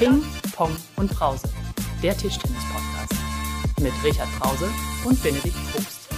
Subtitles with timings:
[0.00, 0.24] Ping,
[0.56, 1.46] Pong und Brause,
[2.02, 3.12] der Tischtennis-Podcast.
[3.82, 4.70] Mit Richard Brause
[5.04, 6.10] und Benedikt Probst.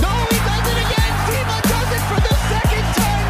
[0.00, 1.12] No, he does it again!
[1.28, 3.28] Timo does it for the second time!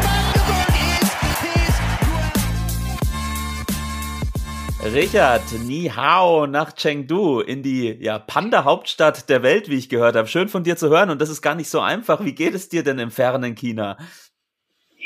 [4.79, 9.89] Magdeburg is Richard, Ni Hao nach Chengdu in die ja, Panda-Hauptstadt der Welt, wie ich
[9.89, 10.29] gehört habe.
[10.29, 12.23] Schön von dir zu hören und das ist gar nicht so einfach.
[12.23, 13.97] Wie geht es dir denn im fernen China?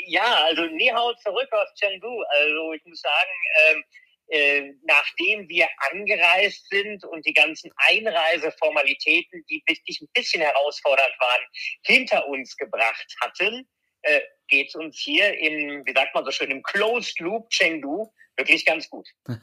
[0.06, 2.06] Ja, also Ni Hao zurück aus Chengdu.
[2.06, 3.34] Also ich muss sagen,
[3.72, 3.82] ähm,
[4.28, 11.42] äh, nachdem wir angereist sind und die ganzen Einreiseformalitäten, die wirklich ein bisschen herausfordernd waren,
[11.82, 13.68] hinter uns gebracht hatten,
[14.02, 18.12] äh, geht es uns hier im, wie sagt man so schön, im Closed Loop Chengdu
[18.36, 19.08] wirklich ganz gut.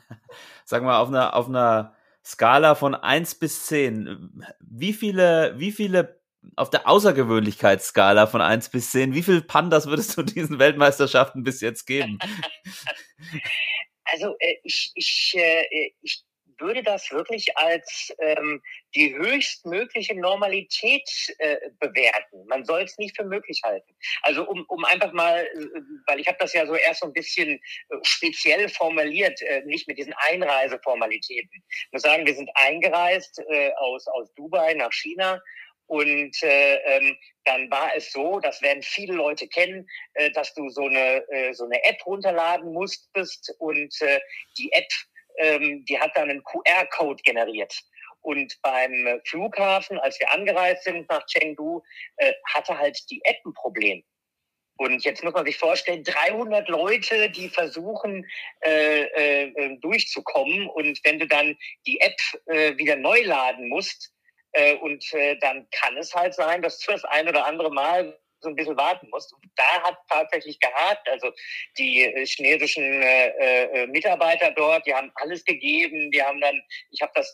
[0.65, 1.95] Sagen wir auf einer, auf einer
[2.25, 6.21] Skala von eins bis zehn, wie viele, wie viele
[6.55, 11.61] auf der Außergewöhnlichkeitsskala von eins bis zehn, wie viele Pandas würdest du diesen Weltmeisterschaften bis
[11.61, 12.19] jetzt geben?
[14.05, 16.23] Also äh, ich, ich, äh, ich
[16.59, 18.61] würde das wirklich als ähm,
[18.95, 21.09] die höchstmögliche Normalität
[21.39, 22.45] äh, bewerten.
[22.47, 23.95] Man soll es nicht für möglich halten.
[24.21, 27.13] Also um, um einfach mal, äh, weil ich habe das ja so erst so ein
[27.13, 31.49] bisschen äh, speziell formuliert, äh, nicht mit diesen Einreiseformalitäten.
[31.53, 35.41] Ich muss sagen, wir sind eingereist äh, aus, aus Dubai nach China
[35.87, 40.69] und äh, ähm, dann war es so, das werden viele Leute kennen, äh, dass du
[40.69, 44.19] so eine, äh, so eine App runterladen musstest und äh,
[44.57, 44.87] die App,
[45.37, 47.73] ähm, die hat dann einen QR-Code generiert.
[48.21, 51.81] Und beim Flughafen, als wir angereist sind nach Chengdu,
[52.17, 54.03] äh, hatte halt die App ein Problem.
[54.77, 58.25] Und jetzt muss man sich vorstellen, 300 Leute, die versuchen
[58.61, 60.67] äh, äh, durchzukommen.
[60.67, 64.11] Und wenn du dann die App äh, wieder neu laden musst,
[64.53, 68.17] äh, und äh, dann kann es halt sein, dass du das ein oder andere Mal
[68.39, 69.33] so ein bisschen warten musst.
[69.33, 71.07] Und da hat tatsächlich gehakt.
[71.09, 71.31] Also
[71.77, 76.11] die äh, chinesischen äh, äh, Mitarbeiter dort, die haben alles gegeben.
[76.11, 77.33] Die haben dann, ich habe das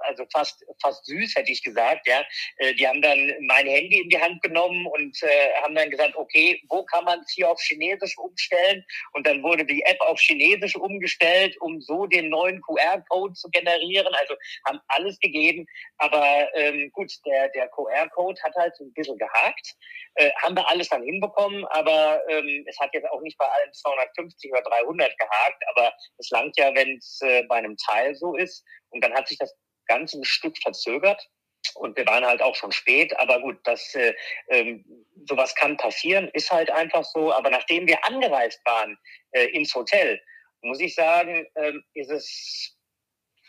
[0.00, 2.24] also fast fast süß hätte ich gesagt, ja.
[2.58, 6.16] Äh, die haben dann mein Handy in die Hand genommen und äh, haben dann gesagt,
[6.16, 8.84] okay, wo kann man es hier auf Chinesisch umstellen?
[9.12, 14.14] Und dann wurde die App auf Chinesisch umgestellt, um so den neuen QR-Code zu generieren.
[14.14, 14.34] Also
[14.66, 15.66] haben alles gegeben,
[15.98, 19.74] aber ähm, gut, der der QR-Code hat halt ein bisschen gehakt.
[20.14, 23.72] Äh, haben wir alles dann hinbekommen, aber ähm, es hat jetzt auch nicht bei allen
[23.72, 28.36] 250 oder 300 gehakt, aber es langt ja, wenn es äh, bei einem Teil so
[28.36, 28.64] ist.
[28.90, 29.54] Und dann hat sich das
[29.90, 31.28] ganz ein Stück verzögert.
[31.74, 34.14] Und wir waren halt auch schon spät, aber gut, das äh,
[34.48, 34.82] ähm,
[35.28, 37.32] sowas kann passieren, ist halt einfach so.
[37.32, 38.96] Aber nachdem wir angereist waren
[39.32, 40.18] äh, ins Hotel,
[40.62, 42.76] muss ich sagen, äh, ist es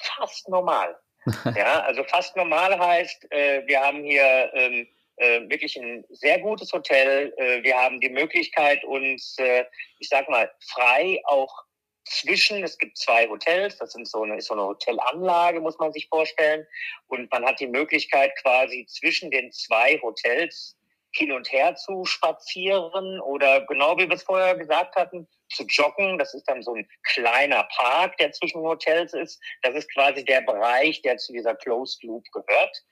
[0.02, 1.00] fast normal.
[1.56, 4.88] ja, also fast normal heißt, äh, wir haben hier ähm,
[5.18, 7.34] äh, wirklich ein sehr gutes Hotel.
[7.38, 9.63] Äh, wir haben die Möglichkeit, uns, äh,
[10.00, 11.53] ich sag mal, frei auch
[12.06, 15.94] zwischen, es gibt zwei Hotels, das sind so eine, ist so eine Hotelanlage, muss man
[15.94, 16.66] sich vorstellen.
[17.07, 20.75] Und man hat die Möglichkeit quasi zwischen den zwei Hotels
[21.13, 26.17] hin und her zu spazieren oder genau wie wir es vorher gesagt hatten, zu joggen.
[26.17, 29.41] Das ist dann so ein kleiner Park, der zwischen Hotels ist.
[29.61, 32.84] Das ist quasi der Bereich, der zu dieser Closed Loop gehört.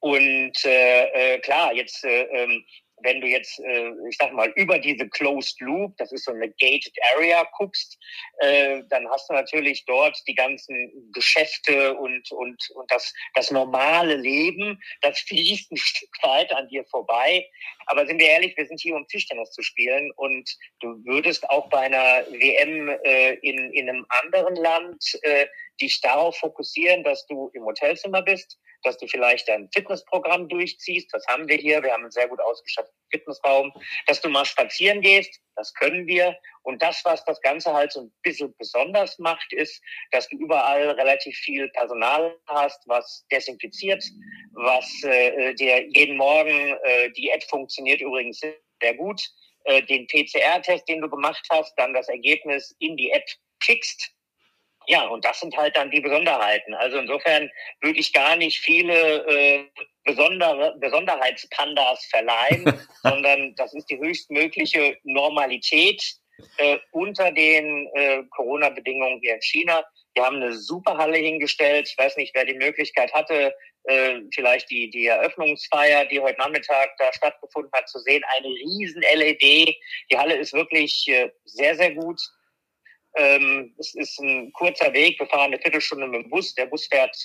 [0.00, 2.64] Und äh, äh, klar, jetzt äh, ähm,
[3.02, 6.48] wenn du jetzt, äh, ich sag mal, über diese Closed Loop, das ist so eine
[6.48, 7.98] gated Area, guckst,
[8.38, 14.16] äh, dann hast du natürlich dort die ganzen Geschäfte und, und, und das, das normale
[14.16, 17.46] Leben, das fließt ein Stück weit an dir vorbei.
[17.86, 21.68] Aber sind wir ehrlich, wir sind hier, um Tischtennis zu spielen und du würdest auch
[21.68, 25.46] bei einer WM äh, in, in einem anderen Land äh,
[25.80, 31.12] dich darauf fokussieren, dass du im Hotelzimmer bist, dass du vielleicht dein Fitnessprogramm durchziehst.
[31.12, 31.82] Das haben wir hier.
[31.82, 33.72] Wir haben einen sehr gut ausgestatteten Fitnessraum.
[34.06, 36.36] Dass du mal spazieren gehst, das können wir.
[36.62, 39.82] Und das, was das Ganze halt so ein bisschen besonders macht, ist,
[40.12, 44.04] dass du überall relativ viel Personal hast, was desinfiziert,
[44.52, 49.20] was äh, dir jeden Morgen, äh, die App funktioniert übrigens sehr gut,
[49.64, 53.24] äh, den PCR-Test, den du gemacht hast, dann das Ergebnis in die App
[53.62, 54.15] schickst
[54.86, 56.74] ja, und das sind halt dann die Besonderheiten.
[56.74, 57.50] Also insofern
[57.80, 59.64] würde ich gar nicht viele äh,
[60.04, 62.64] besondere Besonderheitspandas verleihen,
[63.02, 66.02] sondern das ist die höchstmögliche Normalität
[66.58, 69.84] äh, unter den äh, Corona-Bedingungen hier in China.
[70.14, 71.88] Wir haben eine super Halle hingestellt.
[71.90, 73.54] Ich weiß nicht, wer die Möglichkeit hatte,
[73.84, 78.22] äh, vielleicht die, die Eröffnungsfeier, die heute Nachmittag da stattgefunden hat, zu sehen.
[78.36, 79.76] Eine riesen LED.
[80.10, 82.20] Die Halle ist wirklich äh, sehr, sehr gut
[83.16, 85.18] ähm, es ist ein kurzer Weg.
[85.18, 86.54] Wir fahren eine Viertelstunde mit dem Bus.
[86.54, 87.16] Der Bus fährt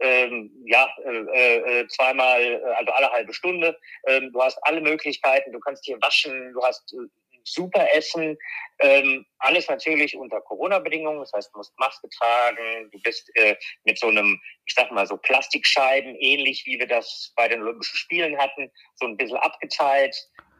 [0.00, 3.78] ähm, ja äh, äh, zweimal, äh, also alle halbe Stunde.
[4.06, 5.52] Ähm, du hast alle Möglichkeiten.
[5.52, 6.52] Du kannst hier waschen.
[6.52, 7.08] Du hast äh,
[7.46, 8.36] super Essen,
[8.80, 11.20] ähm, alles natürlich unter Corona-Bedingungen.
[11.20, 15.06] Das heißt, du musst Maske tragen, du bist äh, mit so einem, ich sag mal,
[15.06, 20.14] so Plastikscheiben, ähnlich wie wir das bei den Olympischen Spielen hatten, so ein bisschen abgeteilt.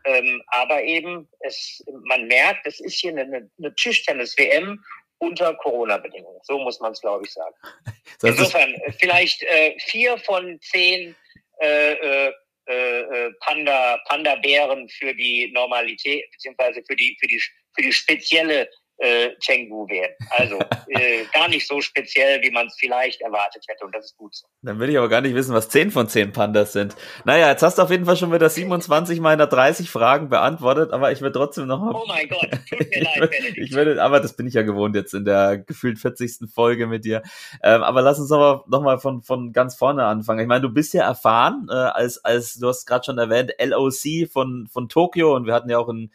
[0.07, 4.83] Ähm, aber eben, es, man merkt, es ist hier eine, eine Tischtennis-WM
[5.19, 6.41] unter Corona-Bedingungen.
[6.45, 7.55] So muss man es, glaube ich, sagen.
[8.23, 11.17] Insofern, vielleicht äh, vier von zehn
[11.61, 12.33] äh, äh,
[12.67, 17.41] äh, Panda, Panda-Bären für die Normalität, beziehungsweise für die, für die,
[17.75, 18.69] für die spezielle
[18.99, 20.15] äh, Chengdu werden.
[20.31, 20.59] Also
[20.89, 24.35] äh, gar nicht so speziell, wie man es vielleicht erwartet hätte und das ist gut
[24.35, 24.47] so.
[24.63, 26.97] Dann will ich aber gar nicht wissen, was 10 von 10 Pandas sind.
[27.25, 31.13] Naja, jetzt hast du auf jeden Fall schon wieder 27 meiner 30 Fragen beantwortet, aber
[31.13, 31.95] ich will trotzdem noch mal...
[31.95, 33.59] Oh mein Gott, tut mir leid, Benedikt.
[33.59, 36.51] Ich würde, aber das bin ich ja gewohnt jetzt in der gefühlt 40.
[36.53, 37.23] Folge mit dir.
[37.63, 40.41] Ähm, aber lass uns aber noch mal von, von ganz vorne anfangen.
[40.41, 44.29] Ich meine, du bist ja erfahren, äh, als, als du hast gerade schon erwähnt, LOC
[44.31, 46.11] von, von Tokio und wir hatten ja auch ein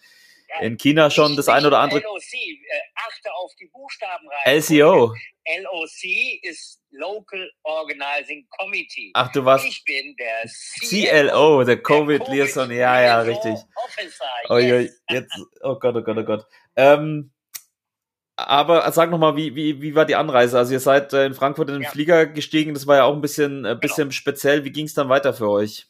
[0.59, 2.01] in China schon das ein oder andere.
[2.01, 2.57] LOC, äh,
[2.95, 4.57] achte auf die Buchstaben rein.
[4.57, 5.13] LCO.
[5.45, 9.11] LOC ist Local Organizing Committee.
[9.13, 9.65] Ach, du warst.
[9.65, 10.43] Ich bin der
[10.87, 12.69] CLO, der Covid Liaison.
[12.69, 13.55] Ja, ja, richtig.
[13.75, 14.25] Officer.
[14.49, 15.01] Oh, yes.
[15.09, 16.45] jetzt, oh Gott, oh Gott, oh Gott.
[16.75, 17.31] Ähm,
[18.35, 20.57] aber sag noch mal, wie, wie, wie war die Anreise?
[20.57, 21.89] Also ihr seid äh, in Frankfurt in den ja.
[21.89, 24.13] Flieger gestiegen, das war ja auch ein bisschen, ein äh, bisschen genau.
[24.13, 24.63] speziell.
[24.63, 25.87] Wie ging es dann weiter für euch?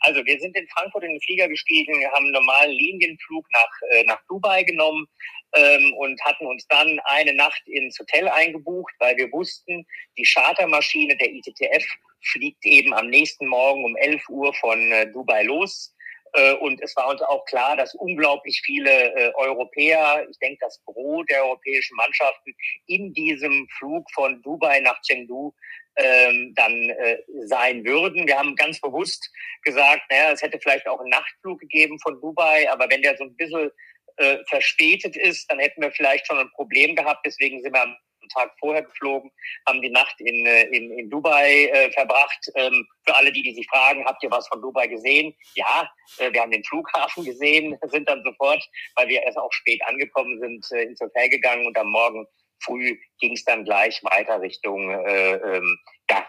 [0.00, 4.04] Also wir sind in Frankfurt in den Flieger gestiegen, haben einen normalen Linienflug nach, äh,
[4.04, 5.06] nach Dubai genommen
[5.54, 9.86] ähm, und hatten uns dann eine Nacht ins Hotel eingebucht, weil wir wussten,
[10.18, 11.84] die Chartermaschine der ITTF
[12.22, 15.94] fliegt eben am nächsten Morgen um 11 Uhr von äh, Dubai los.
[16.32, 20.82] Äh, und es war uns auch klar, dass unglaublich viele äh, Europäer, ich denke das
[20.84, 22.54] Gros der europäischen Mannschaften,
[22.86, 25.54] in diesem Flug von Dubai nach Chengdu
[25.96, 28.26] ähm, dann äh, sein würden.
[28.26, 29.30] Wir haben ganz bewusst
[29.62, 33.24] gesagt, naja, es hätte vielleicht auch einen Nachtflug gegeben von Dubai, aber wenn der so
[33.24, 33.70] ein bisschen
[34.16, 37.24] äh, verspätet ist, dann hätten wir vielleicht schon ein Problem gehabt.
[37.24, 37.96] Deswegen sind wir am
[38.28, 39.30] Tag vorher geflogen,
[39.66, 42.50] haben die Nacht in, äh, in, in Dubai äh, verbracht.
[42.54, 45.34] Ähm, für alle, die, die sich fragen, habt ihr was von Dubai gesehen?
[45.54, 48.64] Ja, äh, wir haben den Flughafen gesehen, sind dann sofort,
[48.96, 52.26] weil wir erst auch spät angekommen sind, äh, ins Hotel gegangen und am Morgen
[52.64, 55.78] früh ging es dann gleich weiter Richtung, äh, ähm,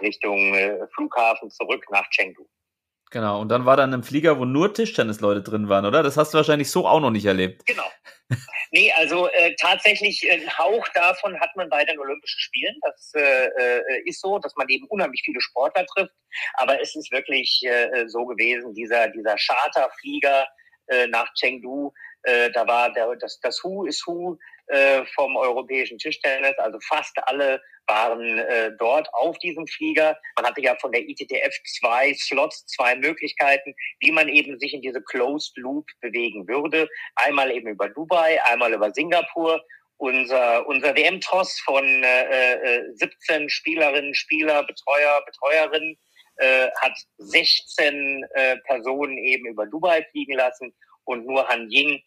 [0.01, 2.47] Richtung äh, Flughafen zurück nach Chengdu.
[3.09, 6.03] Genau, und dann war dann ein Flieger, wo nur Tischtennisleute drin waren, oder?
[6.03, 7.65] Das hast du wahrscheinlich so auch noch nicht erlebt.
[7.65, 7.89] Genau.
[8.71, 12.75] Nee, also äh, tatsächlich ein Hauch davon hat man bei den Olympischen Spielen.
[12.81, 16.13] Das äh, äh, ist so, dass man eben unheimlich viele Sportler trifft.
[16.55, 20.47] Aber es ist wirklich äh, so gewesen, dieser, dieser Charterflieger
[20.87, 21.93] äh, nach Chengdu,
[22.23, 24.37] äh, da war der, das, das Who is Who
[24.67, 30.17] äh, vom europäischen Tischtennis, also fast alle waren äh, dort auf diesem Flieger.
[30.35, 34.81] Man hatte ja von der ITTF zwei Slots, zwei Möglichkeiten, wie man eben sich in
[34.81, 36.89] diese Closed Loop bewegen würde.
[37.15, 39.63] Einmal eben über Dubai, einmal über Singapur.
[39.99, 45.97] Unser, unser WM-Toss von äh, 17 äh, Spielerinnen, Spieler, Betreuer, Betreuerinnen
[46.35, 50.71] äh, hat 16 äh, Personen eben über Dubai fliegen lassen
[51.05, 51.99] und nur Han Ying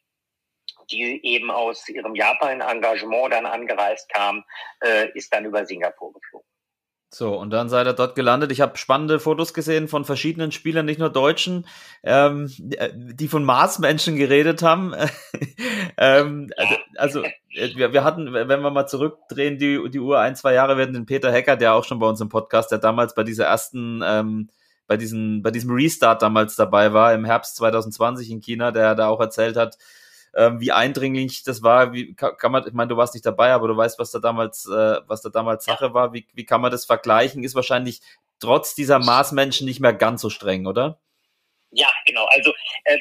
[0.90, 4.44] die eben aus ihrem Japan-Engagement dann angereist kam,
[4.80, 6.46] äh, ist dann über Singapur geflogen.
[7.12, 8.52] So, und dann seid ihr dort gelandet.
[8.52, 11.66] Ich habe spannende Fotos gesehen von verschiedenen Spielern, nicht nur Deutschen,
[12.04, 14.94] ähm, die von Marsmenschen geredet haben.
[15.96, 20.54] ähm, also, also wir, wir hatten, wenn wir mal zurückdrehen, die, die Uhr ein, zwei
[20.54, 23.24] Jahre werden den Peter Hecker, der auch schon bei uns im Podcast, der damals bei
[23.24, 24.48] dieser ersten, ähm,
[24.86, 29.08] bei, diesen, bei diesem Restart damals dabei war, im Herbst 2020 in China, der da
[29.08, 29.78] auch erzählt hat,
[30.34, 33.52] ähm, wie eindringlich das war, wie kann, kann, man, ich meine, du warst nicht dabei,
[33.52, 36.60] aber du weißt, was da damals, äh, was da damals Sache war, wie, wie kann
[36.60, 37.42] man das vergleichen?
[37.42, 38.00] Ist wahrscheinlich
[38.38, 41.00] trotz dieser Maßmenschen nicht mehr ganz so streng, oder?
[41.72, 42.26] Ja, genau.
[42.30, 42.52] Also
[42.84, 42.98] äh,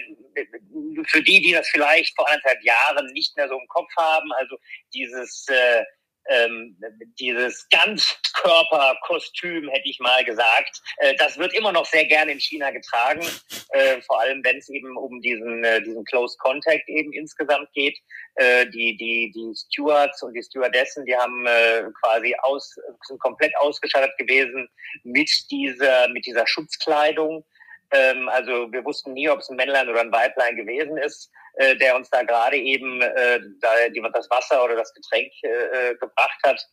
[1.06, 4.58] für die, die das vielleicht vor anderthalb Jahren nicht mehr so im Kopf haben, also
[4.94, 5.84] dieses äh,
[6.30, 6.78] ähm,
[7.20, 10.82] dieses Ganzkörperkostüm, hätte ich mal gesagt.
[10.98, 13.26] Äh, das wird immer noch sehr gerne in China getragen,
[13.70, 17.98] äh, vor allem wenn es eben um diesen, äh, diesen Close Contact eben insgesamt geht.
[18.36, 22.76] Äh, die, die, die Stewards und die Stewardessen, die haben äh, quasi aus,
[23.08, 24.70] sind komplett ausgestattet gewesen
[25.04, 27.44] mit dieser, mit dieser Schutzkleidung.
[27.92, 31.76] Ähm, also wir wussten nie, ob es ein Männlein oder ein Weiblein gewesen ist, äh,
[31.76, 33.70] der uns da gerade eben äh, da,
[34.14, 36.64] das Wasser oder das Getränk äh, äh gebracht hat.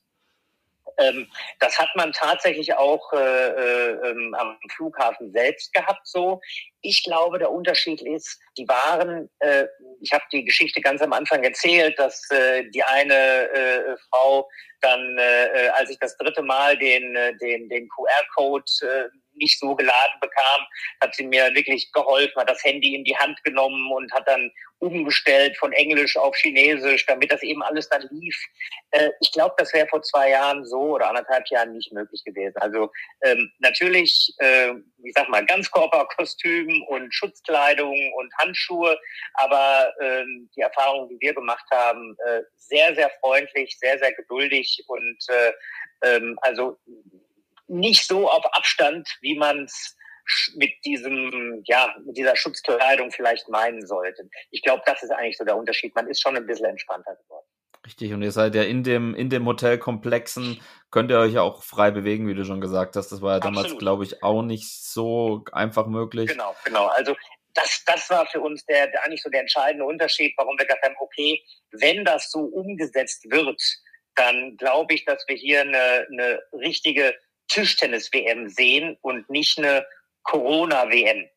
[0.99, 1.31] Ähm,
[1.61, 6.41] das hat man tatsächlich auch äh, äh, ähm, am Flughafen selbst gehabt so.
[6.87, 9.67] Ich glaube, der Unterschied ist, die waren, äh,
[10.01, 14.49] ich habe die Geschichte ganz am Anfang erzählt, dass äh, die eine äh, Frau
[14.83, 20.21] dann, äh, als ich das dritte Mal den, den, den QR-Code äh, nicht so geladen
[20.21, 20.67] bekam,
[21.01, 24.51] hat sie mir wirklich geholfen, hat das Handy in die Hand genommen und hat dann
[24.79, 28.37] umgestellt von Englisch auf Chinesisch, damit das eben alles dann lief.
[28.91, 32.57] Äh, ich glaube, das wäre vor zwei Jahren so oder anderthalb Jahren nicht möglich gewesen.
[32.59, 32.91] Also
[33.23, 34.75] ähm, natürlich, äh,
[35.07, 38.99] ich sag mal, Ganzkörperkostüm und Schutzkleidung und Handschuhe,
[39.35, 44.85] aber ähm, die Erfahrung, die wir gemacht haben, äh, sehr, sehr freundlich, sehr, sehr geduldig
[44.89, 45.53] und äh,
[46.03, 46.79] ähm, also
[47.69, 49.97] nicht so auf Abstand, wie man es
[50.57, 54.29] mit diesem, ja, mit dieser Schutzkleidung vielleicht meinen sollten.
[54.51, 55.95] Ich glaube, das ist eigentlich so der Unterschied.
[55.95, 57.47] Man ist schon ein bisschen entspannter geworden.
[57.87, 60.61] Richtig, und ihr seid ja in dem, in dem Hotelkomplexen,
[60.91, 63.11] könnt ihr euch ja auch frei bewegen, wie du schon gesagt hast.
[63.11, 66.29] Das war ja damals, glaube ich, auch nicht so einfach möglich.
[66.31, 66.87] Genau, genau.
[66.87, 67.15] Also
[67.55, 70.85] das, das war für uns der, der eigentlich so der entscheidende Unterschied, warum wir gesagt
[70.85, 73.61] haben, okay, wenn das so umgesetzt wird,
[74.15, 77.15] dann glaube ich, dass wir hier eine, eine richtige
[77.49, 79.87] Tischtennis-WM sehen und nicht eine
[80.23, 81.29] Corona-WM.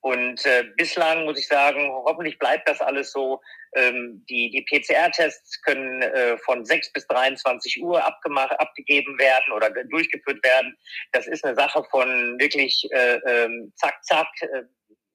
[0.00, 3.40] Und äh, bislang muss ich sagen, hoffentlich bleibt das alles so.
[3.74, 9.70] Ähm, die die PCR-Tests können äh, von 6 bis 23 Uhr abgemacht, abgegeben werden oder
[9.90, 10.76] durchgeführt werden.
[11.12, 14.28] Das ist eine Sache von wirklich äh, ähm, zack, zack.
[14.40, 14.62] Äh,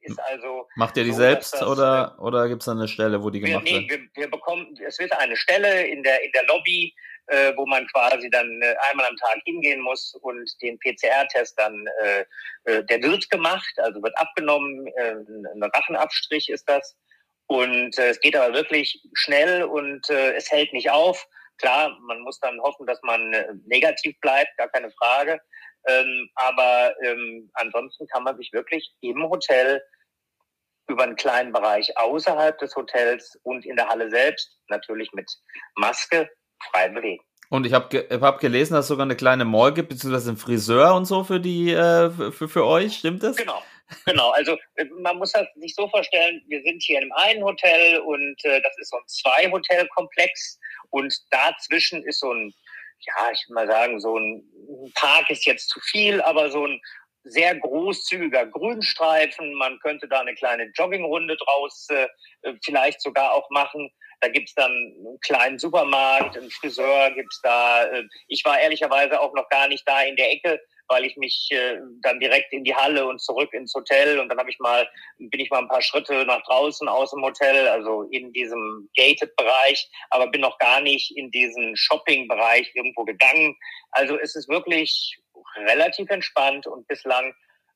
[0.04, 3.30] ist also Macht ihr die so, selbst das, oder, oder gibt es eine Stelle, wo
[3.30, 4.10] die gemacht wir, nee, werden?
[4.14, 6.94] Wir, wir bekommen, es wird eine Stelle in der, in der Lobby
[7.28, 11.86] äh, wo man quasi dann äh, einmal am Tag hingehen muss und den PCR-Test dann,
[12.02, 12.26] äh,
[12.66, 16.96] äh, der wird gemacht, also wird abgenommen, äh, ein Rachenabstrich ist das.
[17.48, 21.28] Und äh, es geht aber wirklich schnell und äh, es hält nicht auf.
[21.58, 25.40] Klar, man muss dann hoffen, dass man äh, negativ bleibt, gar keine Frage.
[25.86, 29.84] Ähm, aber ähm, ansonsten kann man sich wirklich im Hotel
[30.88, 35.30] über einen kleinen Bereich außerhalb des Hotels und in der Halle selbst, natürlich mit
[35.76, 36.30] Maske,
[36.72, 37.24] frei bewegen.
[37.50, 40.38] Und ich habe ge hab gelesen, dass es sogar eine kleine Mall gibt, beziehungsweise ein
[40.38, 43.36] Friseur und so für die äh, für, für euch, stimmt das?
[43.36, 43.62] Genau.
[44.06, 47.44] Genau, also äh, man muss das sich so vorstellen, wir sind hier in einem einen
[47.44, 52.54] Hotel und äh, das ist so ein Zwei-Hotel-Komplex und dazwischen ist so ein,
[53.02, 54.44] ja, ich will mal sagen, so ein
[54.96, 56.82] Park ist jetzt zu viel, aber so ein
[57.24, 59.54] sehr großzügiger Grünstreifen.
[59.54, 62.08] Man könnte da eine kleine Joggingrunde draus äh,
[62.64, 63.90] vielleicht sogar auch machen.
[64.22, 67.86] Da gibt's dann einen kleinen Supermarkt, einen Friseur gibt's da.
[67.86, 71.50] Äh, ich war ehrlicherweise auch noch gar nicht da in der Ecke, weil ich mich
[71.52, 74.88] äh, dann direkt in die Halle und zurück ins Hotel und dann habe ich mal
[75.18, 79.36] bin ich mal ein paar Schritte nach draußen aus dem Hotel, also in diesem gated
[79.36, 83.56] Bereich, aber bin noch gar nicht in diesen Shopping Bereich irgendwo gegangen.
[83.92, 85.20] Also es ist wirklich
[85.56, 87.34] relativ entspannt und bislang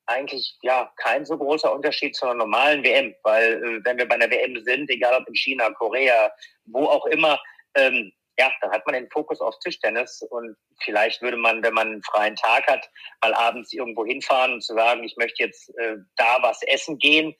[0.08, 4.16] eigentlich ja kein so großer Unterschied zu einer normalen WM, weil äh, wenn wir bei
[4.16, 6.32] einer WM sind, egal ob in China, Korea,
[6.66, 7.40] wo auch immer,
[7.76, 11.88] ähm, ja, dann hat man den Fokus auf Tischtennis und vielleicht würde man, wenn man
[11.88, 12.90] einen freien Tag hat,
[13.22, 17.36] mal abends irgendwo hinfahren und zu sagen, ich möchte jetzt äh, da was essen gehen.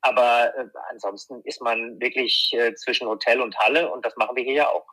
[0.00, 4.44] Aber äh, ansonsten ist man wirklich äh, zwischen Hotel und Halle und das machen wir
[4.44, 4.86] hier ja auch.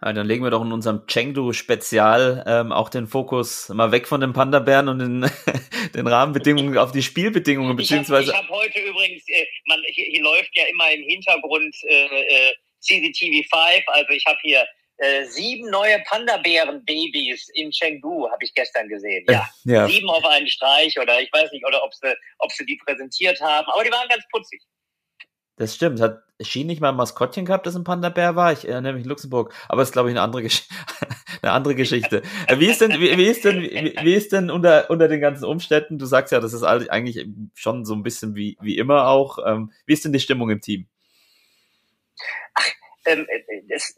[0.00, 4.20] Ja, dann legen wir doch in unserem Chengdu-Spezial ähm, auch den Fokus mal weg von
[4.20, 5.30] den Panda-Bären und den,
[5.94, 8.30] den Rahmenbedingungen auf die Spielbedingungen, beziehungsweise.
[8.30, 12.04] Ich habe hab heute übrigens, äh, man, hier, hier, läuft ja immer im Hintergrund äh,
[12.04, 14.64] äh, CCTV 5, also ich habe hier
[14.98, 19.24] äh, sieben neue Panda-Bären-Babys in Chengdu, habe ich gestern gesehen.
[19.28, 19.48] Ja.
[19.66, 19.88] Äh, ja.
[19.88, 23.40] Sieben auf einen Streich oder ich weiß nicht, oder ob sie, ob sie die präsentiert
[23.40, 24.62] haben, aber die waren ganz putzig.
[25.58, 26.00] Das stimmt.
[26.00, 28.52] Hat Schien nicht mal ein Maskottchen gehabt, das ein Panda-Bär war?
[28.52, 29.52] Ich erinnere mich Luxemburg.
[29.68, 30.68] Aber das ist, glaube ich, eine andere, Gesch
[31.42, 32.22] eine andere Geschichte.
[32.46, 35.20] Äh, wie ist denn, wie, wie ist denn, wie, wie, ist denn unter, unter den
[35.20, 35.98] ganzen Umständen?
[35.98, 39.38] Du sagst ja, das ist eigentlich schon so ein bisschen wie, wie immer auch.
[39.44, 40.86] Ähm, wie ist denn die Stimmung im Team?
[42.54, 42.68] Ach,
[43.06, 43.26] ähm,
[43.68, 43.96] es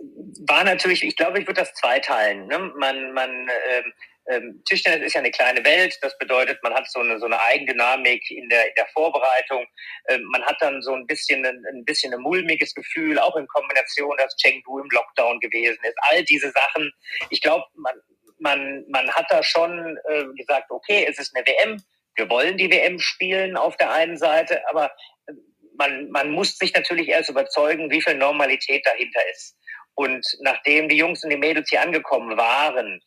[0.49, 2.47] war natürlich, ich glaube, ich würde das zweiteilen.
[2.47, 2.59] Ne?
[2.79, 3.93] Man, man, ähm,
[4.31, 5.97] ähm, Tischtennis ist ja eine kleine Welt.
[6.03, 9.67] Das bedeutet, man hat so eine, so eine Eigendynamik in der, in der Vorbereitung.
[10.09, 13.47] Ähm, man hat dann so ein bisschen, ein, ein bisschen ein mulmiges Gefühl, auch in
[13.49, 15.97] Kombination, dass Chengdu im Lockdown gewesen ist.
[16.11, 16.93] All diese Sachen.
[17.31, 17.95] Ich glaube, man,
[18.39, 21.83] man, man hat da schon äh, gesagt, okay, es ist eine WM.
[22.15, 24.93] Wir wollen die WM spielen auf der einen Seite, aber
[25.27, 25.33] äh,
[25.77, 29.57] man, man muss sich natürlich erst überzeugen, wie viel Normalität dahinter ist.
[29.95, 33.03] Und nachdem die Jungs und die Mädels hier angekommen waren,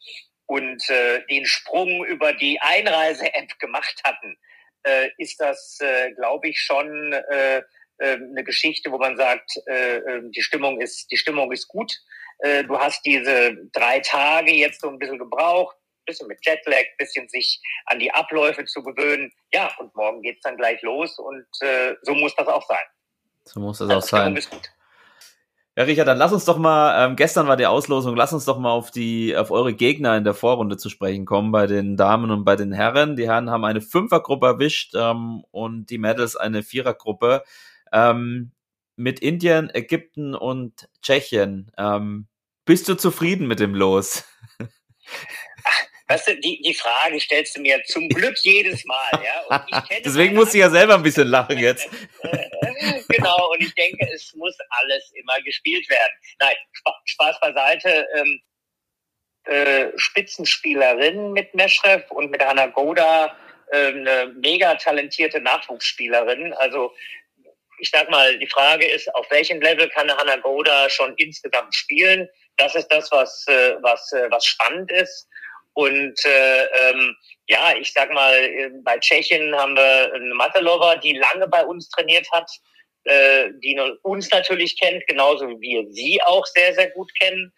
[0.45, 4.37] und äh, den Sprung über die Einreise-App gemacht hatten,
[4.83, 7.61] äh, ist das, äh, glaube ich, schon äh,
[7.99, 11.93] äh, eine Geschichte, wo man sagt, äh, äh, die Stimmung ist, die Stimmung ist gut.
[12.39, 17.29] Äh, du hast diese drei Tage jetzt so ein bisschen gebraucht, bisschen mit Jetlag, bisschen
[17.29, 19.31] sich an die Abläufe zu gewöhnen.
[19.53, 22.85] Ja, und morgen geht's dann gleich los und äh, so muss das auch sein.
[23.45, 24.35] So muss das also auch sein.
[24.35, 24.69] Ist gut.
[25.75, 28.59] Ja, Richard, dann lass uns doch mal, ähm, gestern war die Auslosung, lass uns doch
[28.59, 32.29] mal auf die, auf eure Gegner in der Vorrunde zu sprechen kommen, bei den Damen
[32.29, 33.15] und bei den Herren.
[33.15, 37.43] Die Herren haben eine Fünfergruppe erwischt ähm, und die Mädels eine Vierergruppe.
[37.91, 38.51] Ähm,
[38.95, 41.71] mit Indien, Ägypten und Tschechien.
[41.77, 42.27] Ähm,
[42.65, 44.25] bist du zufrieden mit dem Los?
[46.07, 49.65] Weißt du, die, die Frage stellst du mir zum Glück jedes Mal, ja.
[50.05, 51.87] Deswegen muss ich ja selber ein bisschen lachen jetzt.
[53.07, 56.13] genau, und ich denke, es muss alles immer gespielt werden.
[56.39, 56.55] Nein,
[57.05, 58.07] Spaß beiseite.
[58.15, 58.41] Ähm,
[59.45, 63.35] äh, Spitzenspielerin mit Meschrev und mit Hanna Goda
[63.71, 66.53] äh, eine mega talentierte Nachwuchsspielerin.
[66.53, 66.93] Also
[67.79, 72.29] ich sag mal, die Frage ist, auf welchem Level kann Hanna Goda schon insgesamt spielen?
[72.55, 75.27] Das ist das, was, äh, was, äh, was spannend ist.
[75.73, 77.15] Und äh, ähm,
[77.47, 81.89] ja, ich sag mal, äh, bei Tschechien haben wir eine Matelova, die lange bei uns
[81.89, 82.49] trainiert hat,
[83.05, 87.51] äh, die uns natürlich kennt, genauso wie wir sie auch sehr, sehr gut kennen.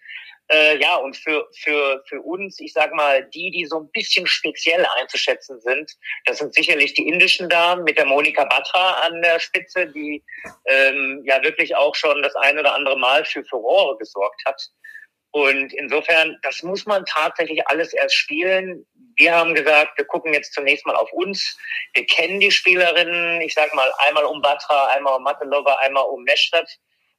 [0.47, 4.27] Äh, ja, und für, für, für uns, ich sag mal, die, die so ein bisschen
[4.27, 5.91] speziell einzuschätzen sind,
[6.25, 10.23] das sind sicherlich die indischen Damen mit der Monika Batra an der Spitze, die
[10.67, 14.61] ähm, ja wirklich auch schon das ein oder andere Mal für Furore gesorgt hat.
[15.35, 18.85] Und insofern, das muss man tatsächlich alles erst spielen.
[19.17, 21.57] Wir haben gesagt, wir gucken jetzt zunächst mal auf uns.
[21.93, 26.23] Wir kennen die Spielerinnen, ich sag mal, einmal um Batra, einmal um Matelova, einmal um
[26.23, 26.69] Meschstadt.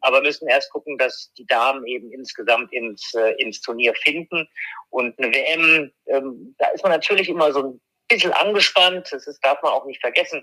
[0.01, 4.49] Aber müssen erst gucken, dass die Damen eben insgesamt ins, äh, ins Turnier finden.
[4.89, 9.09] Und eine WM, ähm, da ist man natürlich immer so ein bisschen angespannt.
[9.11, 10.43] Das ist, darf man auch nicht vergessen.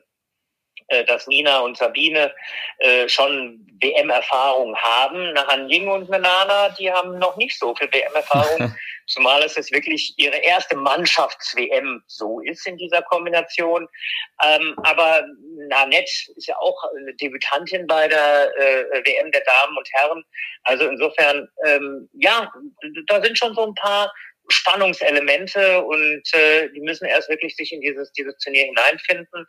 [0.87, 2.33] Äh, dass Nina und Sabine
[2.79, 5.29] äh, schon WM-Erfahrung haben.
[5.29, 8.75] Eine Han Ying und eine Nana, die haben noch nicht so viel WM-Erfahrung,
[9.07, 13.87] zumal es jetzt wirklich ihre erste Mannschafts-WM so ist in dieser Kombination.
[14.43, 15.25] Ähm, aber
[15.69, 20.23] Nanette ist ja auch eine Debütantin bei der äh, WM der Damen und Herren.
[20.63, 22.51] Also insofern, ähm, ja,
[23.07, 24.11] da sind schon so ein paar
[24.49, 29.47] Spannungselemente und äh, die müssen erst wirklich sich in dieses, dieses Turnier hineinfinden.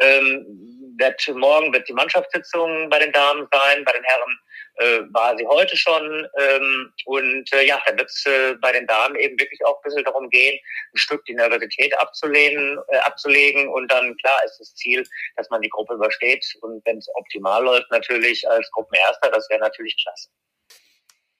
[0.00, 4.38] Ähm, wird, morgen wird die Mannschaftssitzung bei den Damen sein, bei den Herren
[4.76, 6.26] äh, war sie heute schon.
[6.38, 9.82] Ähm, und äh, ja, dann wird es äh, bei den Damen eben wirklich auch ein
[9.84, 10.58] bisschen darum gehen,
[10.94, 13.68] ein Stück die Nervosität abzulehnen, äh, abzulegen.
[13.68, 15.04] Und dann klar ist das Ziel,
[15.36, 16.44] dass man die Gruppe übersteht.
[16.62, 20.28] Und wenn es optimal läuft, natürlich als Gruppenerster, das wäre natürlich klasse.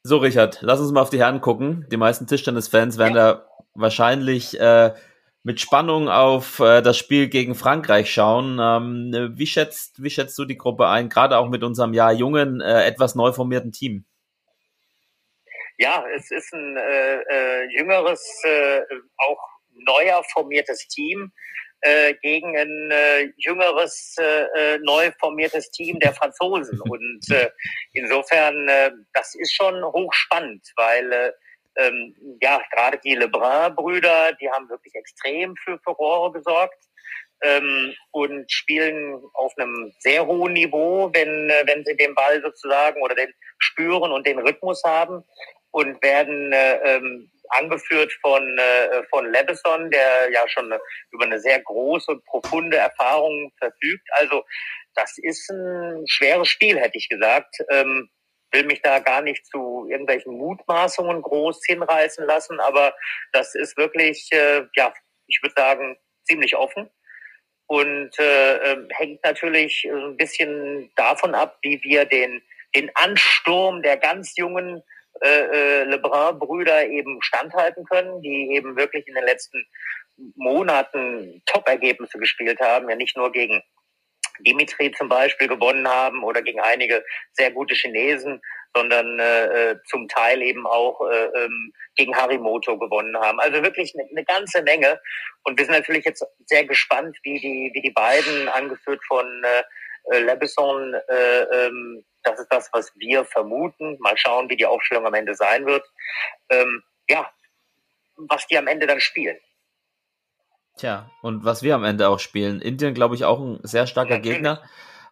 [0.06, 1.86] So, Richard, lass uns mal auf die Herren gucken.
[1.90, 4.92] Die meisten Tischtennis-Fans werden da wahrscheinlich äh,
[5.44, 8.58] mit Spannung auf äh, das Spiel gegen Frankreich schauen.
[8.60, 12.60] Ähm, wie, schätzt, wie schätzt du die Gruppe ein, gerade auch mit unserem ja jungen,
[12.60, 14.04] äh, etwas neu formierten Team?
[15.78, 18.82] Ja, es ist ein äh, äh, jüngeres, äh,
[19.16, 19.40] auch
[19.86, 21.32] neuer formiertes Team
[21.84, 26.80] äh, gegen ein äh, jüngeres, äh, äh, neu formiertes Team der Franzosen.
[26.88, 27.50] Und äh,
[27.92, 31.32] insofern, äh, das ist schon hochspannend, weil äh,
[31.76, 36.78] ähm, ja, gerade die Lebrun-Brüder, die haben wirklich extrem für Furore gesorgt
[37.42, 43.02] ähm, und spielen auf einem sehr hohen Niveau, wenn, äh, wenn sie den Ball sozusagen
[43.02, 45.24] oder den spüren und den Rhythmus haben
[45.74, 50.72] und werden äh, ähm, angeführt von, äh, von Leveson, der ja schon
[51.10, 54.08] über eine sehr große, profunde Erfahrung verfügt.
[54.12, 54.44] Also
[54.94, 57.56] das ist ein schweres Spiel, hätte ich gesagt.
[57.70, 58.08] Ähm,
[58.52, 62.94] will mich da gar nicht zu irgendwelchen Mutmaßungen groß hinreißen lassen, aber
[63.32, 64.94] das ist wirklich, äh, ja,
[65.26, 66.88] ich würde sagen, ziemlich offen
[67.66, 72.40] und äh, ähm, hängt natürlich ein bisschen davon ab, wie wir den,
[72.76, 74.80] den Ansturm der ganz jungen
[75.20, 79.64] äh, äh, Lebrun-Brüder eben standhalten können, die eben wirklich in den letzten
[80.37, 83.62] Monaten Top-Ergebnisse gespielt haben, ja nicht nur gegen
[84.40, 88.40] Dimitri zum Beispiel gewonnen haben oder gegen einige sehr gute Chinesen,
[88.74, 93.38] sondern äh, äh zum Teil eben auch äh, ähm, gegen Harimoto gewonnen haben.
[93.38, 95.00] Also wirklich eine, eine ganze Menge.
[95.44, 99.62] Und wir sind natürlich jetzt sehr gespannt, wie die, wie die beiden, angeführt von äh,
[100.10, 103.96] Lebesson, äh, ähm, das ist das, was wir vermuten.
[104.00, 105.84] Mal schauen, wie die Aufstellung am Ende sein wird.
[106.50, 107.30] Ähm, ja,
[108.16, 109.36] was die am Ende dann spielen.
[110.76, 112.60] Tja, und was wir am Ende auch spielen.
[112.60, 114.38] Indien, glaube ich, auch ein sehr starker Natürlich.
[114.38, 114.62] Gegner.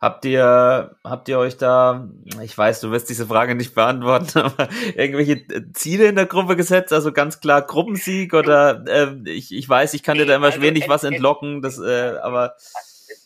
[0.00, 2.08] Habt ihr, habt ihr euch da,
[2.42, 6.92] ich weiß, du wirst diese Frage nicht beantworten, aber irgendwelche Ziele in der Gruppe gesetzt?
[6.92, 10.60] Also ganz klar Gruppensieg oder äh, ich, ich weiß, ich kann dir da immer also,
[10.60, 12.56] wenig was entlocken, das, äh, aber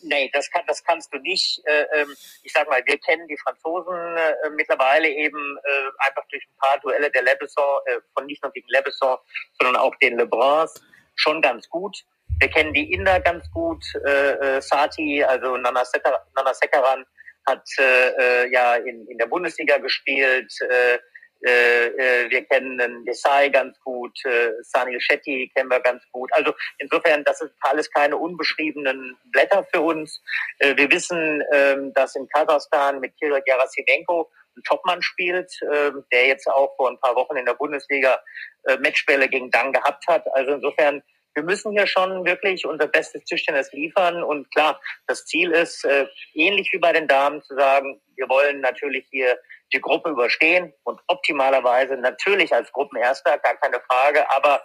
[0.03, 1.61] nee, das, kann, das kannst du nicht.
[1.65, 6.43] Äh, ähm, ich sag mal, wir kennen die Franzosen äh, mittlerweile eben äh, einfach durch
[6.45, 9.17] ein paar Duelle der Lebesson, äh, von nicht nur gegen Lebesson,
[9.59, 10.73] sondern auch den Lebruns
[11.15, 11.97] schon ganz gut.
[12.39, 13.83] Wir kennen die Inder ganz gut.
[14.05, 17.05] Äh, äh, Sati, also Nana, Sekaran,
[17.47, 20.53] hat äh, äh, ja in, in der Bundesliga gespielt.
[20.61, 20.99] Äh,
[21.41, 26.31] wir kennen den Desai ganz gut, äh, Sanil Shetty kennen wir ganz gut.
[26.33, 30.21] Also insofern, das ist alles keine unbeschriebenen Blätter für uns.
[30.59, 36.27] Äh, wir wissen, äh, dass in Kasachstan mit Kirill Gerasimenko ein Topmann spielt, äh, der
[36.27, 38.19] jetzt auch vor ein paar Wochen in der Bundesliga
[38.63, 40.25] äh, Matchbälle gegen Dang gehabt hat.
[40.33, 41.01] Also insofern
[41.37, 44.23] wir müssen hier schon wirklich unser bestes Tischtennis liefern.
[44.23, 48.59] Und klar, das Ziel ist, äh, ähnlich wie bei den Damen, zu sagen, wir wollen
[48.59, 49.37] natürlich hier
[49.71, 54.63] die Gruppe überstehen und optimalerweise natürlich als Gruppenerster, gar keine Frage, aber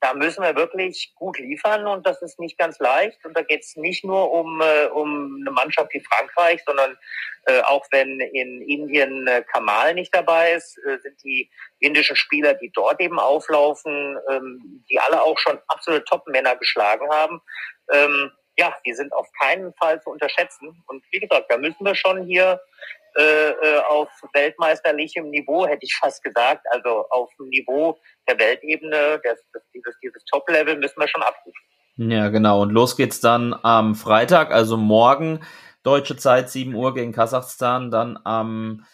[0.00, 3.22] da müssen wir wirklich gut liefern und das ist nicht ganz leicht.
[3.24, 6.96] Und da geht es nicht nur um, äh, um eine Mannschaft wie Frankreich, sondern
[7.46, 12.54] äh, auch wenn in Indien äh, Kamal nicht dabei ist, äh, sind die indischen Spieler,
[12.54, 17.42] die dort eben auflaufen, ähm, die alle auch schon absolute Top-Männer geschlagen haben.
[17.92, 20.82] Ähm, ja, die sind auf keinen Fall zu unterschätzen.
[20.86, 22.60] Und wie gesagt, da müssen wir schon hier
[23.16, 26.66] äh, äh, auf weltmeisterlichem Niveau, hätte ich fast gesagt.
[26.70, 31.60] Also auf dem Niveau der Weltebene, das, das, dieses, dieses Top-Level müssen wir schon abrufen.
[31.96, 32.62] Ja, genau.
[32.62, 35.40] Und los geht's dann am Freitag, also morgen,
[35.82, 38.84] deutsche Zeit, 7 Uhr gegen Kasachstan, dann am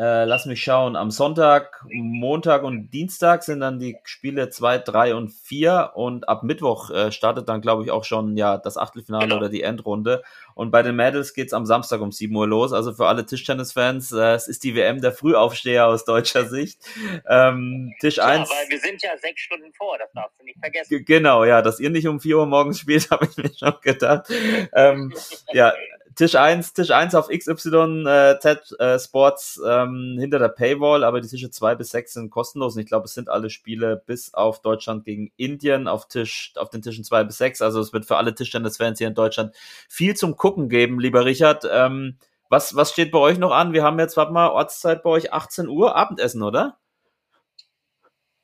[0.00, 0.96] äh, lass mich schauen.
[0.96, 6.42] Am Sonntag, Montag und Dienstag sind dann die Spiele 2, 3 und 4 und ab
[6.42, 9.36] Mittwoch äh, startet dann, glaube ich, auch schon ja das Achtelfinale genau.
[9.36, 10.22] oder die Endrunde.
[10.54, 12.72] Und bei den Mädels geht's am Samstag um 7 Uhr los.
[12.72, 16.80] Also für alle Tischtennis-Fans, äh, es ist die WM der Frühaufsteher aus deutscher Sicht.
[17.28, 18.48] Ähm, Tisch ja, 1.
[18.48, 21.04] weil wir sind ja sechs Stunden vor, das darfst du nicht vergessen.
[21.04, 24.30] Genau, ja, dass ihr nicht um 4 Uhr morgens spielt, habe ich mir schon gedacht.
[24.72, 25.12] ähm,
[25.52, 25.74] ja,
[26.16, 31.20] Tisch 1, Tisch 1 auf XY äh, Z äh, Sports ähm, hinter der Paywall, aber
[31.20, 34.34] die Tische 2 bis 6 sind kostenlos und ich glaube, es sind alle Spiele bis
[34.34, 37.62] auf Deutschland gegen Indien auf Tisch, auf den Tischen 2 bis 6.
[37.62, 39.54] Also es wird für alle Tischtennis-Fans hier in Deutschland
[39.88, 41.68] viel zum Gucken geben, lieber Richard.
[41.70, 42.18] Ähm,
[42.48, 43.72] was, was steht bei euch noch an?
[43.72, 46.78] Wir haben jetzt, warte mal, Ortszeit bei euch 18 Uhr, Abendessen, oder?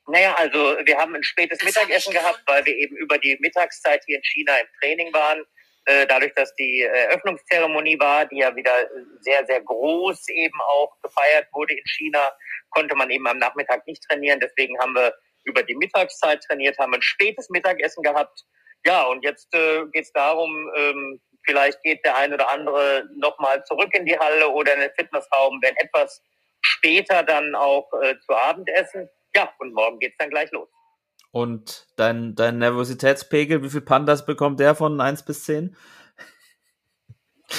[0.07, 4.15] Naja, also wir haben ein spätes Mittagessen gehabt, weil wir eben über die Mittagszeit hier
[4.15, 5.43] in China im Training waren.
[5.87, 8.73] Äh, dadurch, dass die Eröffnungszeremonie war, die ja wieder
[9.21, 12.29] sehr, sehr groß eben auch gefeiert wurde in China,
[12.71, 14.41] konnte man eben am Nachmittag nicht trainieren.
[14.41, 15.13] Deswegen haben wir
[15.45, 18.43] über die Mittagszeit trainiert, haben ein spätes Mittagessen gehabt.
[18.85, 23.63] Ja, und jetzt äh, geht es darum, ähm, vielleicht geht der ein oder andere nochmal
[23.63, 26.21] zurück in die Halle oder in den Fitnessraum, wenn etwas
[26.59, 29.09] später dann auch äh, zu Abendessen.
[29.33, 30.67] Ja, und morgen geht's dann gleich los.
[31.31, 35.75] Und dein, dein Nervositätspegel, wie viel Pandas bekommt der von 1 bis 10?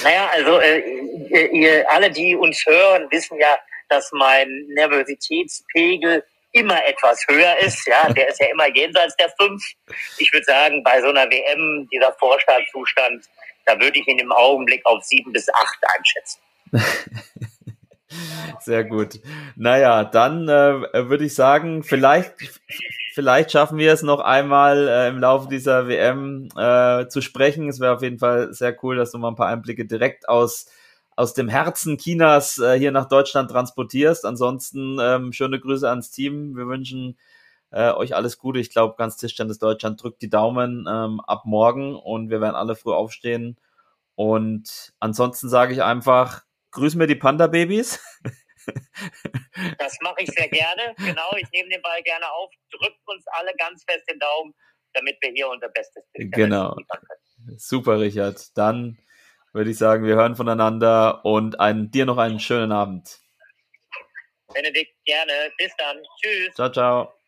[0.03, 0.79] Naja, also äh,
[1.29, 3.57] ihr, ihr, alle, die uns hören, wissen ja,
[3.89, 7.87] dass mein Nervositätspegel immer etwas höher ist.
[7.87, 9.63] Ja, der ist ja immer jenseits der 5.
[10.17, 13.25] Ich würde sagen, bei so einer WM, dieser Vorstartzustand,
[13.65, 16.41] da würde ich ihn im Augenblick auf 7 bis 8 einschätzen.
[18.59, 19.19] Sehr gut.
[19.55, 22.33] Naja, dann äh, würde ich sagen, vielleicht,
[23.19, 27.67] vielleicht schaffen wir es noch einmal äh, im Laufe dieser WM äh, zu sprechen.
[27.67, 30.67] Es wäre auf jeden Fall sehr cool, dass du mal ein paar Einblicke direkt aus
[31.17, 34.25] aus dem Herzen Chinas äh, hier nach Deutschland transportierst.
[34.25, 36.55] Ansonsten ähm, schöne Grüße ans Team.
[36.55, 37.17] Wir wünschen
[37.71, 38.59] äh, euch alles Gute.
[38.59, 42.77] Ich glaube, ganz Tischtennis Deutschland drückt die Daumen ähm, ab morgen und wir werden alle
[42.77, 43.57] früh aufstehen.
[44.15, 47.99] Und ansonsten sage ich einfach, grüß mir die Panda-Babys.
[49.77, 50.93] das mache ich sehr gerne.
[50.97, 52.51] Genau, ich nehme den Ball gerne auf.
[52.71, 54.53] Drückt uns alle ganz fest den Daumen,
[54.93, 56.31] damit wir hier unser Bestes bilden.
[56.31, 56.75] Genau.
[57.57, 58.57] Super, Richard.
[58.57, 58.97] Dann
[59.53, 63.19] würde ich sagen, wir hören voneinander und einen, dir noch einen schönen Abend.
[64.53, 65.51] Benedikt, gerne.
[65.57, 65.97] Bis dann.
[66.21, 66.53] Tschüss.
[66.55, 67.18] Ciao, ciao.